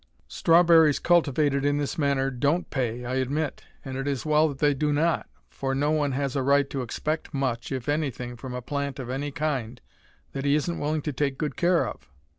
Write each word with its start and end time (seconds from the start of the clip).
Strawberries 0.27 0.97
cultivated 0.97 1.63
in 1.63 1.77
this 1.77 1.95
manner 1.95 2.31
don't 2.31 2.71
pay, 2.71 3.05
I 3.05 3.17
admit. 3.17 3.61
And 3.85 3.97
it 3.99 4.07
is 4.07 4.25
well 4.25 4.47
that 4.49 4.57
they 4.57 4.73
do 4.73 4.91
not, 4.91 5.29
for 5.47 5.75
no 5.75 5.91
one 5.91 6.13
has 6.13 6.35
a 6.35 6.41
right 6.41 6.67
to 6.71 6.81
expect 6.81 7.35
much, 7.35 7.71
if 7.71 7.87
anything, 7.87 8.35
from 8.35 8.55
a 8.55 8.63
plant 8.63 8.97
of 8.97 9.11
any 9.11 9.29
kind 9.29 9.79
that 10.31 10.43
he 10.43 10.55
isn't 10.55 10.79
willing 10.79 11.03
to 11.03 11.13
take 11.13 11.37
good 11.37 11.55
care 11.55 11.85
of. 11.87 12.09